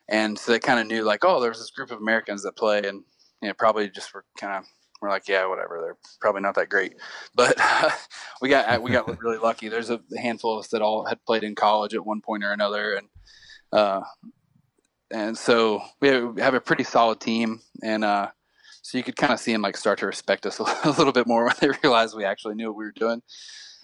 [0.09, 2.79] and so they kind of knew like oh there's this group of Americans that play,
[2.79, 3.03] and
[3.43, 4.63] you know probably just were kind of
[5.03, 6.95] we're like yeah whatever they're probably not that great,
[7.35, 7.55] but
[8.41, 9.69] we got we got really lucky.
[9.69, 12.53] There's a handful of us that all had played in college at one point or
[12.53, 13.07] another, and
[13.71, 14.01] uh,
[15.11, 18.29] and so we have a pretty solid team, and uh,
[18.87, 21.27] so you could kind of see them like start to respect us a little bit
[21.27, 23.21] more when they realized we actually knew what we were doing.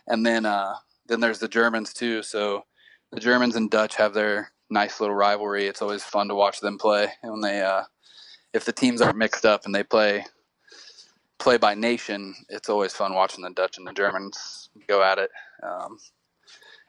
[0.08, 0.76] And then uh,
[1.08, 2.24] then there's the Germans too.
[2.24, 2.64] So
[3.12, 5.68] the Germans and Dutch have their nice little rivalry.
[5.68, 7.10] It's always fun to watch them play.
[7.22, 7.84] And when they uh,
[8.54, 10.26] if the teams are mixed up and they play
[11.38, 15.32] play by nation, it's always fun watching the Dutch and the Germans go at it.
[15.64, 15.98] Um,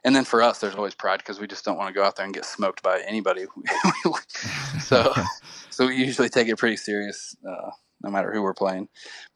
[0.05, 2.15] and then for us, there's always pride because we just don't want to go out
[2.15, 3.47] there and get smoked by anybody.
[4.81, 5.13] so,
[5.71, 7.35] so we usually take it pretty serious.
[7.45, 7.71] Uh,
[8.05, 8.89] no matter who we're playing.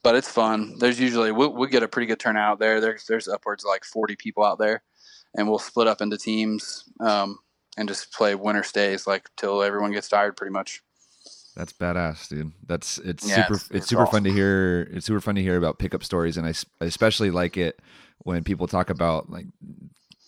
[0.03, 0.75] But it's fun.
[0.79, 2.79] There's usually we we get a pretty good turnout there.
[2.79, 4.83] There's there's upwards of like 40 people out there,
[5.35, 7.39] and we'll split up into teams um,
[7.77, 10.81] and just play winter stays like till everyone gets tired, pretty much.
[11.55, 12.53] That's badass, dude.
[12.65, 13.55] That's it's yeah, super.
[13.55, 14.11] It's, it's, it's super awesome.
[14.11, 14.87] fun to hear.
[14.93, 17.81] It's super fun to hear about pickup stories, and I, I especially like it
[18.19, 19.47] when people talk about like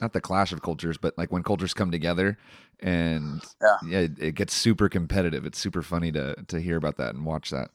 [0.01, 2.37] not the clash of cultures, but like when cultures come together,
[2.79, 5.45] and yeah, yeah it, it gets super competitive.
[5.45, 7.69] It's super funny to to hear about that and watch that.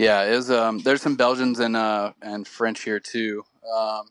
[0.00, 3.44] Yeah, is um, there's some Belgians and uh, and French here too.
[3.70, 4.06] Um,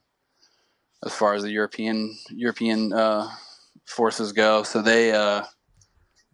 [1.04, 3.28] as far as the European European uh,
[3.86, 5.45] forces go, so they uh,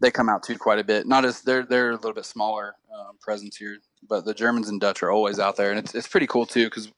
[0.02, 1.08] they come out too quite a bit.
[1.08, 3.78] Not as they're they're a little bit smaller um, presence here,
[4.10, 6.66] but the Germans and Dutch are always out there, and it's it's pretty cool too
[6.66, 6.92] because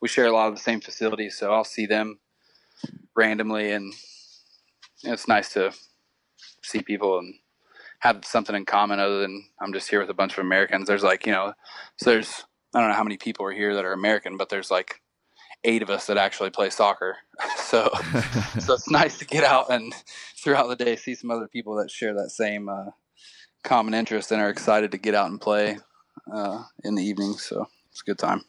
[0.00, 1.36] we share a lot of the same facilities.
[1.36, 2.20] So I'll see them
[3.16, 3.92] randomly, and
[5.02, 5.72] it's nice to
[6.62, 7.34] see people and
[8.04, 10.86] have something in common other than I'm just here with a bunch of Americans.
[10.86, 11.54] There's like, you know,
[11.96, 14.70] so there's, I don't know how many people are here that are American, but there's
[14.70, 15.00] like
[15.64, 17.16] eight of us that actually play soccer.
[17.56, 17.90] so,
[18.60, 19.94] so it's nice to get out and
[20.36, 22.90] throughout the day see some other people that share that same uh,
[23.62, 25.78] common interest and are excited to get out and play
[26.30, 27.32] uh, in the evening.
[27.32, 28.42] So it's a good time.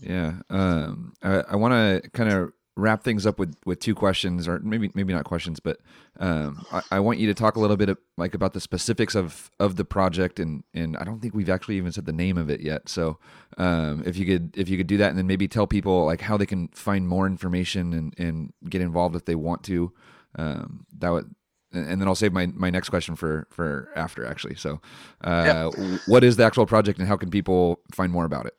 [0.00, 0.36] Yeah.
[0.48, 4.58] Um, I, I want to kind of wrap things up with with two questions or
[4.60, 5.78] maybe maybe not questions but
[6.20, 9.14] um, I, I, want you to talk a little bit of, like about the specifics
[9.14, 12.38] of of the project and and i don't think we've actually even said the name
[12.38, 13.18] of it yet so
[13.58, 16.22] um, if you could if you could do that and then maybe tell people like
[16.22, 19.92] how they can find more information and and get involved if they want to
[20.36, 21.34] um, that would
[21.74, 24.56] and then I'll save my, my next question for, for after actually.
[24.56, 24.82] So,
[25.22, 25.96] uh, yeah.
[26.06, 28.54] what is the actual project and how can people find more about it?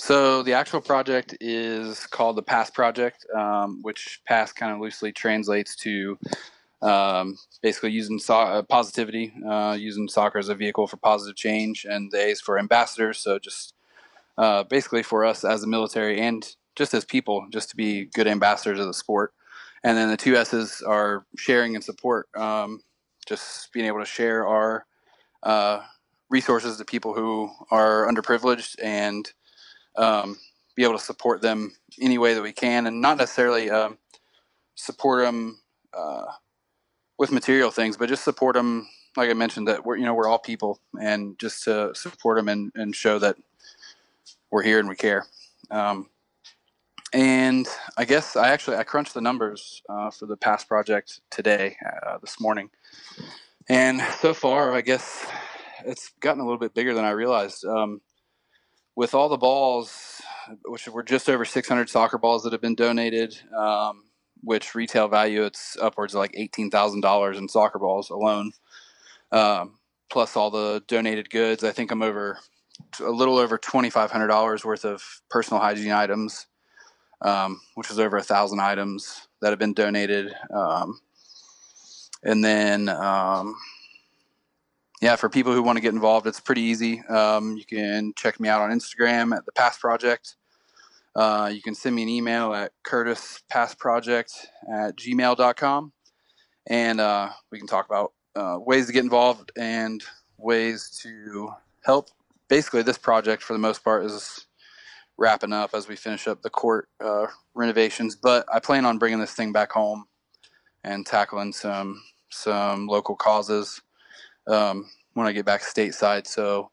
[0.00, 5.12] So the actual project is called the PASS Project, um, which PASS kind of loosely
[5.12, 6.18] translates to
[6.80, 11.84] um, basically using so- uh, positivity, uh, using soccer as a vehicle for positive change,
[11.84, 13.18] and the A's for ambassadors.
[13.18, 13.74] So just
[14.38, 18.26] uh, basically for us as a military and just as people, just to be good
[18.26, 19.34] ambassadors of the sport.
[19.84, 22.26] And then the two S's are sharing and support.
[22.34, 22.80] Um,
[23.28, 24.86] just being able to share our
[25.42, 25.82] uh,
[26.30, 29.30] resources to people who are underprivileged and
[30.00, 30.38] um,
[30.74, 33.98] be able to support them any way that we can, and not necessarily um,
[34.74, 35.60] support them
[35.92, 36.24] uh,
[37.18, 38.88] with material things, but just support them.
[39.16, 42.48] Like I mentioned, that we're you know we're all people, and just to support them
[42.48, 43.36] and, and show that
[44.50, 45.26] we're here and we care.
[45.70, 46.08] Um,
[47.12, 47.66] and
[47.98, 52.18] I guess I actually I crunched the numbers uh, for the PASS project today, uh,
[52.18, 52.70] this morning,
[53.68, 55.26] and so far I guess
[55.84, 57.66] it's gotten a little bit bigger than I realized.
[57.66, 58.00] Um,
[59.00, 60.20] with all the balls,
[60.66, 64.04] which were just over 600 soccer balls that have been donated, um,
[64.42, 68.52] which retail value it's upwards of like $18,000 in soccer balls alone,
[69.32, 69.78] um,
[70.10, 71.64] plus all the donated goods.
[71.64, 72.40] I think I'm over
[73.02, 76.46] a little over $2,500 worth of personal hygiene items,
[77.22, 80.34] um, which is over a thousand items that have been donated.
[80.54, 81.00] Um,
[82.22, 83.56] and then um,
[85.00, 87.00] yeah, for people who want to get involved, it's pretty easy.
[87.08, 90.36] Um, you can check me out on Instagram at the PASS Project.
[91.16, 94.32] Uh, you can send me an email at curtispasproject
[94.72, 95.92] at gmail.com
[96.68, 100.04] and uh, we can talk about uh, ways to get involved and
[100.38, 101.50] ways to
[101.84, 102.10] help.
[102.48, 104.46] Basically, this project for the most part is
[105.16, 108.16] wrapping up as we finish up the court uh, renovations.
[108.16, 110.04] But I plan on bringing this thing back home
[110.84, 113.80] and tackling some some local causes
[114.46, 116.26] um, when I get back stateside.
[116.26, 116.70] So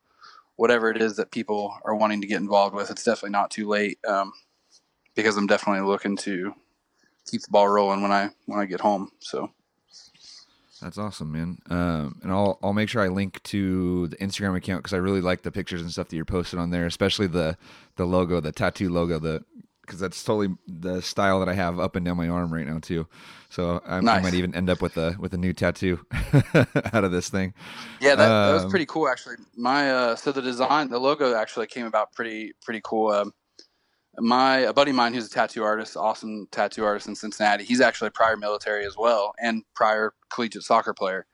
[0.56, 3.68] whatever it is that people are wanting to get involved with, it's definitely not too
[3.68, 4.34] late um,
[5.16, 6.54] because I'm definitely looking to
[7.30, 9.12] keep the ball rolling when I when I get home.
[9.20, 9.52] So.
[10.82, 11.58] That's awesome, man.
[11.72, 15.22] Um, and I'll I'll make sure I link to the Instagram account because I really
[15.22, 17.58] like the pictures and stuff that you're posting on there, especially the
[17.96, 19.44] the logo, the tattoo logo, the
[19.88, 22.80] because that's totally the style that I have up and down my arm right now
[22.80, 23.08] too.
[23.50, 24.20] So I, nice.
[24.20, 26.06] I might even end up with a with a new tattoo
[26.94, 27.54] out of this thing.
[28.02, 29.38] Yeah, that, um, that, was um, pretty cool actually.
[29.56, 33.12] My uh, so the design, the logo actually came about pretty pretty cool.
[33.12, 33.34] Um,
[34.20, 37.64] my a buddy of mine who's a tattoo artist, awesome tattoo artist in Cincinnati.
[37.64, 41.26] He's actually prior military as well and prior collegiate soccer player.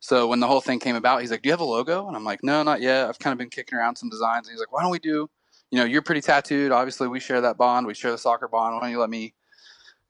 [0.00, 2.16] So when the whole thing came about, he's like, "Do you have a logo?" And
[2.16, 3.08] I'm like, "No, not yet.
[3.08, 5.28] I've kind of been kicking around some designs." And he's like, "Why don't we do
[5.70, 6.72] you know, you're pretty tattooed.
[6.72, 7.86] Obviously, we share that bond.
[7.86, 8.74] We share the soccer bond.
[8.74, 9.34] Why don't you let me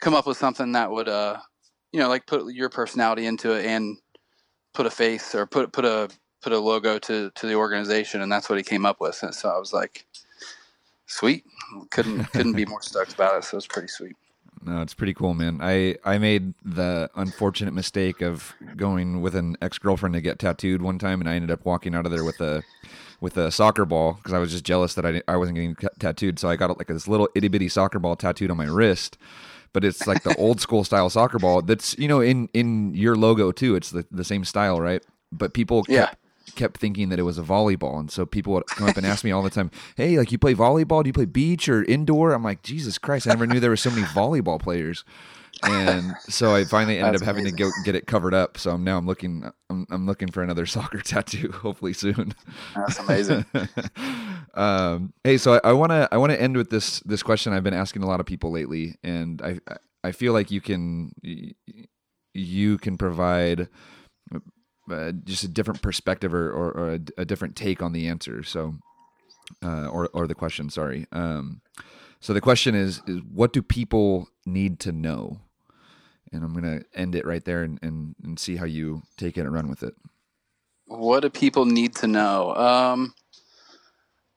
[0.00, 1.38] come up with something that would, uh,
[1.92, 3.98] you know, like put your personality into it and
[4.72, 6.08] put a face or put put a
[6.40, 9.22] put a logo to to the organization, and that's what he came up with.
[9.22, 10.06] And so I was like,
[11.06, 11.44] sweet.
[11.90, 13.44] Couldn't couldn't be more stoked about it.
[13.44, 14.16] So it's pretty sweet.
[14.62, 15.58] No, it's pretty cool, man.
[15.62, 20.82] I I made the unfortunate mistake of going with an ex girlfriend to get tattooed
[20.82, 22.62] one time, and I ended up walking out of there with a
[23.20, 26.38] with a soccer ball because I was just jealous that I, I wasn't getting tattooed.
[26.38, 29.16] So I got like this little itty bitty soccer ball tattooed on my wrist.
[29.72, 31.62] But it's like the old school style soccer ball.
[31.62, 33.76] That's you know in in your logo too.
[33.76, 35.02] It's the, the same style, right?
[35.32, 36.10] But people yeah
[36.54, 39.24] kept thinking that it was a volleyball, and so people would come up and ask
[39.24, 41.02] me all the time, "Hey, like you play volleyball?
[41.02, 43.76] Do you play beach or indoor?" I'm like, Jesus Christ, I never knew there were
[43.76, 45.04] so many volleyball players
[45.62, 47.56] and so I finally ended up having amazing.
[47.56, 48.56] to go get it covered up.
[48.56, 52.34] So now I'm looking, I'm, I'm looking for another soccer tattoo, hopefully soon.
[52.74, 53.44] That's amazing.
[54.54, 57.64] um, hey, so I want to, I want to end with this, this question I've
[57.64, 59.58] been asking a lot of people lately, and I,
[60.02, 61.12] I feel like you can,
[62.34, 63.68] you can provide
[64.90, 68.42] uh, just a different perspective or, or, or a, a, different take on the answer.
[68.42, 68.76] So,
[69.62, 71.06] uh, or, or the question, sorry.
[71.12, 71.60] Um,
[72.20, 75.40] so the question is, is what do people need to know?
[76.32, 79.36] And I'm going to end it right there and, and, and see how you take
[79.36, 79.94] it and run with it.
[80.86, 82.54] What do people need to know?
[82.54, 83.14] Um,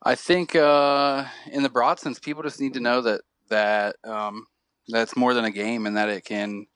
[0.03, 4.47] I think uh, in the broad sense, people just need to know that that um,
[4.87, 6.67] that's more than a game and that it can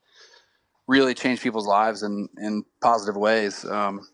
[0.88, 3.66] really change people's lives in, in positive ways.
[3.66, 4.08] Um,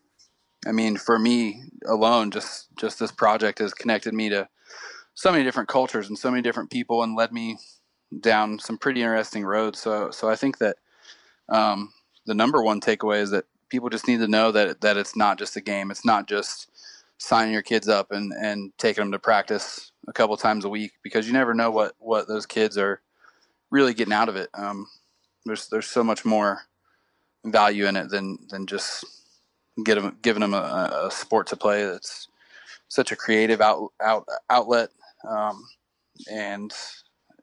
[0.66, 4.48] I mean, for me alone, just just this project has connected me to
[5.14, 7.58] so many different cultures and so many different people and led me
[8.20, 9.78] down some pretty interesting roads.
[9.78, 10.76] So so I think that
[11.48, 11.92] um,
[12.26, 15.38] the number one takeaway is that people just need to know that that it's not
[15.38, 15.90] just a game.
[15.90, 16.70] It's not just
[17.18, 20.92] signing your kids up and and taking them to practice a couple times a week
[21.02, 23.00] because you never know what what those kids are
[23.70, 24.48] really getting out of it.
[24.54, 24.86] Um,
[25.44, 26.62] there's there's so much more
[27.44, 29.04] value in it than than just
[29.84, 31.84] get them, giving them a, a sport to play.
[31.84, 32.28] That's
[32.88, 34.90] such a creative out, out outlet
[35.28, 35.66] um,
[36.30, 36.72] and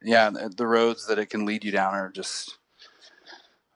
[0.04, 2.58] yeah, the roads that it can lead you down are just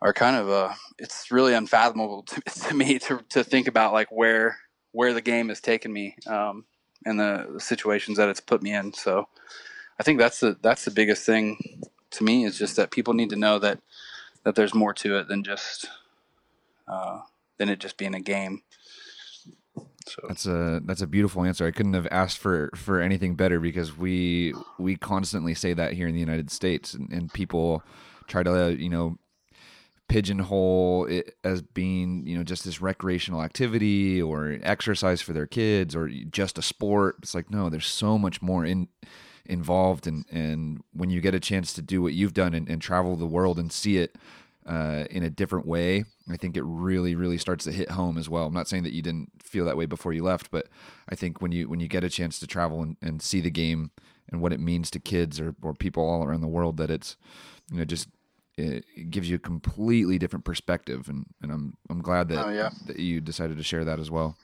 [0.02, 4.12] are kind of uh it's really unfathomable to, to me to, to think about like
[4.12, 4.58] where
[4.92, 6.66] where the game has taken me um,
[7.06, 8.94] and the, the situations that it's put me in.
[8.94, 9.28] So
[10.00, 13.30] I think that's the that's the biggest thing to me is just that people need
[13.30, 13.80] to know that
[14.46, 15.88] that there's more to it than just
[16.88, 17.20] uh,
[17.58, 18.62] than it just being a game.
[20.08, 21.66] So that's a that's a beautiful answer.
[21.66, 26.08] I couldn't have asked for for anything better because we we constantly say that here
[26.08, 27.84] in the United States, and, and people
[28.28, 29.18] try to you know
[30.08, 35.96] pigeonhole it as being you know just this recreational activity or exercise for their kids
[35.96, 37.16] or just a sport.
[37.24, 38.88] It's like no, there's so much more in
[39.46, 42.82] involved, and and when you get a chance to do what you've done and, and
[42.82, 44.16] travel the world and see it
[44.66, 48.30] uh, in a different way, I think it really, really starts to hit home as
[48.30, 48.48] well.
[48.48, 50.68] I'm not saying that you didn't feel that way before you left, but
[51.08, 53.52] I think when you when you get a chance to travel and, and see the
[53.52, 53.92] game
[54.32, 57.16] and what it means to kids or, or people all around the world, that it's
[57.72, 58.10] you know just
[58.58, 62.70] it gives you a completely different perspective, and, and I'm I'm glad that oh, yeah.
[62.88, 64.36] that you decided to share that as well.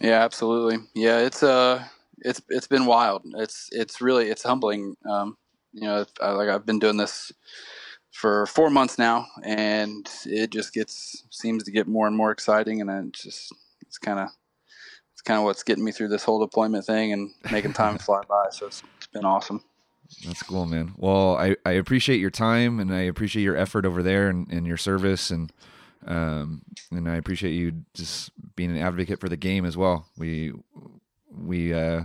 [0.00, 0.78] Yeah, absolutely.
[0.94, 1.84] Yeah, it's uh
[2.20, 3.22] it's it's been wild.
[3.36, 4.96] It's it's really it's humbling.
[5.08, 5.36] Um,
[5.72, 7.32] you know, like I've been doing this
[8.12, 12.80] for four months now, and it just gets seems to get more and more exciting,
[12.80, 13.52] and it just
[13.82, 14.28] it's kind of
[15.12, 18.22] it's kind of what's getting me through this whole deployment thing and making time fly
[18.28, 18.46] by.
[18.50, 19.62] So it's, it's been awesome.
[20.26, 20.94] That's cool, man.
[20.96, 24.66] Well, I, I appreciate your time and I appreciate your effort over there and, and
[24.66, 25.52] your service and
[26.06, 30.06] Um, and I appreciate you just being an advocate for the game as well.
[30.16, 30.52] We
[31.36, 32.04] we uh,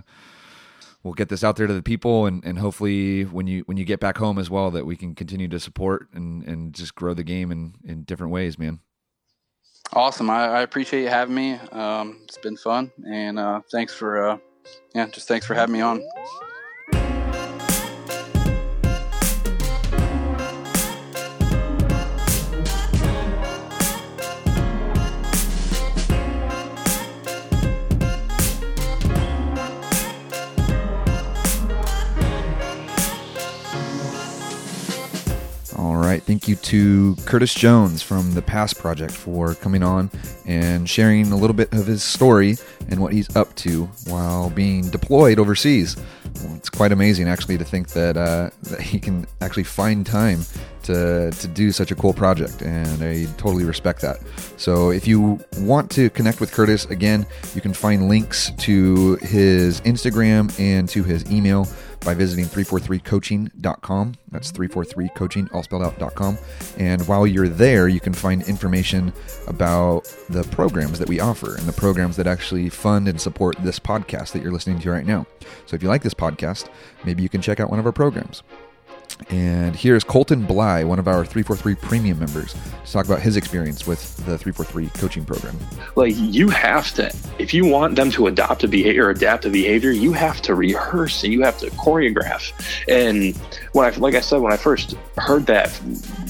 [1.04, 3.86] we'll get this out there to the people, and, and hopefully when you when you
[3.86, 7.14] get back home as well, that we can continue to support and, and just grow
[7.14, 8.80] the game in, in different ways, man.
[9.94, 10.30] Awesome.
[10.30, 11.54] I, I appreciate you having me.
[11.72, 14.38] Um, it's been fun, and uh, thanks for uh,
[14.94, 16.02] yeah, just thanks for having me on.
[36.16, 36.24] Right.
[36.24, 40.10] Thank you to Curtis Jones from the Pass Project for coming on
[40.46, 42.56] and sharing a little bit of his story
[42.88, 45.98] and what he's up to while being deployed overseas.
[46.42, 50.42] Well, it's quite amazing, actually, to think that uh, that he can actually find time
[50.84, 54.18] to to do such a cool project, and I totally respect that.
[54.58, 59.82] So, if you want to connect with Curtis again, you can find links to his
[59.82, 61.68] Instagram and to his email
[62.06, 64.16] by visiting 343coaching.com.
[64.32, 66.38] That's 343coaching, all spelled out.com.
[66.78, 69.12] And while you're there, you can find information
[69.48, 73.80] about the programs that we offer and the programs that actually fund and support this
[73.80, 75.26] podcast that you're listening to right now.
[75.66, 76.70] So if you like this podcast,
[77.04, 78.44] maybe you can check out one of our programs.
[79.30, 82.54] And here's Colton Bly, one of our 343 premium members,
[82.86, 85.58] to talk about his experience with the 343 coaching program.
[85.96, 89.92] Like you have to, if you want them to adopt a behavior, adapt a behavior,
[89.92, 92.52] you have to rehearse and you have to choreograph.
[92.88, 93.36] And
[93.74, 95.70] when I, like I said, when I first heard that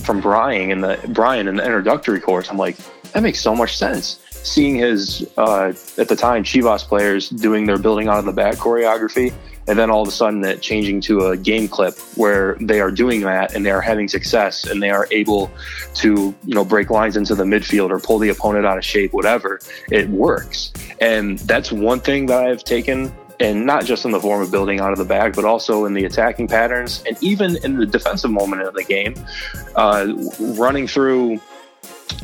[0.04, 2.78] from Brian in the Brian in the introductory course, I'm like,
[3.14, 4.20] that makes so much sense.
[4.46, 8.56] Seeing his uh, at the time Chivas players doing their building out of the back
[8.56, 9.34] choreography
[9.68, 12.92] and then all of a sudden it changing to a game clip where they are
[12.92, 15.50] doing that and they are having success and they are able
[15.96, 19.14] to you know break lines into the midfield or pull the opponent out of shape
[19.14, 19.60] whatever
[19.92, 20.72] it works.
[21.02, 24.80] And that's one thing that i've taken and not just in the form of building
[24.80, 28.32] out of the bag, but also in the attacking patterns and even in the defensive
[28.32, 29.14] moment of the game,
[29.76, 30.14] uh,
[30.58, 31.40] running through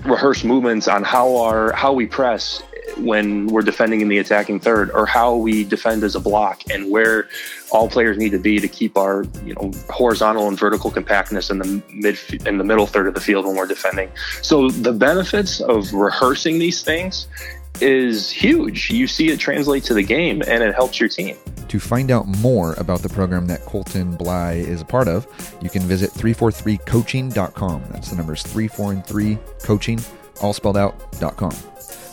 [0.03, 2.61] rehearsed movements on how our how we press
[2.97, 6.89] when we're defending in the attacking third or how we defend as a block and
[6.89, 7.29] where
[7.71, 11.59] all players need to be to keep our you know horizontal and vertical compactness in
[11.59, 14.09] the mid in the middle third of the field when we're defending.
[14.41, 17.27] So the benefits of rehearsing these things
[17.79, 21.37] is huge you see it translate to the game and it helps your team
[21.71, 25.25] to find out more about the program that Colton Bly is a part of,
[25.61, 27.83] you can visit 343coaching.com.
[27.91, 29.99] That's the numbers 343 coaching,
[30.41, 31.53] all spelled out.com.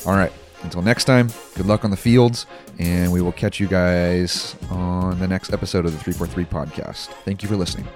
[0.07, 0.33] All right.
[0.63, 2.47] Until next time, good luck on the fields,
[2.79, 7.07] and we will catch you guys on the next episode of the 343 podcast.
[7.25, 7.87] Thank you for listening.